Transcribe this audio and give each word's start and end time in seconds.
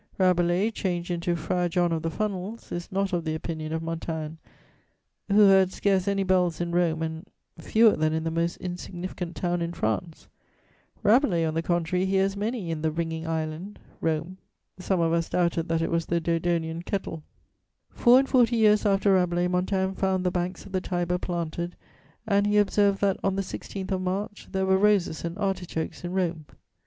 Rabelais, 0.17 0.71
changed 0.71 1.11
into 1.11 1.35
"Friar 1.35 1.69
John 1.69 1.91
of 1.91 2.01
the 2.01 2.09
Funnels," 2.09 2.71
is 2.71 2.91
not 2.91 3.13
of 3.13 3.23
the 3.23 3.35
opinion 3.35 3.71
of 3.71 3.83
Montaigne, 3.83 4.37
who 5.27 5.41
heard 5.45 5.71
scarce 5.71 6.07
any 6.07 6.23
bells 6.23 6.59
in 6.59 6.71
Rome 6.71 7.03
and 7.03 7.27
"fewer 7.59 7.95
than 7.95 8.11
in 8.11 8.23
the 8.23 8.31
most 8.31 8.57
insignificant 8.57 9.35
town 9.35 9.61
in 9.61 9.73
France;" 9.73 10.27
Rabelais, 11.03 11.45
on 11.45 11.53
the 11.53 11.61
contrary, 11.61 12.07
hears 12.07 12.35
many 12.35 12.71
in 12.71 12.81
the 12.81 12.89
"Ringing 12.89 13.27
Island" 13.27 13.77
(Rome): 13.99 14.37
"some 14.79 14.99
of 15.01 15.13
us 15.13 15.29
doubted 15.29 15.67
that 15.69 15.83
it 15.83 15.91
was 15.91 16.07
the 16.07 16.19
Dodonian 16.19 16.81
Kettle." 16.81 17.21
[Sidenote: 17.21 17.27
Old 17.43 17.45
time 17.45 17.91
visitors 17.91 17.93
to 17.93 17.99
Rome.] 17.99 18.03
Four 18.03 18.19
and 18.19 18.29
forty 18.47 18.55
years 18.55 18.85
after 18.87 19.13
Rabelais, 19.13 19.47
Montaigne 19.49 19.93
found 19.93 20.25
the 20.25 20.31
banks 20.31 20.65
of 20.65 20.71
the 20.71 20.81
Tiber 20.81 21.19
planted, 21.19 21.75
and 22.25 22.47
he 22.47 22.57
observed 22.57 23.01
that, 23.01 23.17
on 23.23 23.35
the 23.35 23.43
16th 23.43 23.91
of 23.91 24.01
March, 24.01 24.47
there 24.51 24.65
were 24.65 24.79
roses 24.79 25.23
and 25.23 25.37
artichokes 25.37 26.03
in 26.03 26.13
Rome. 26.13 26.45